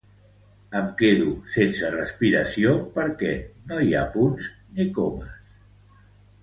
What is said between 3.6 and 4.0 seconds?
no hi